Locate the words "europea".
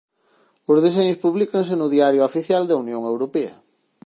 3.11-3.53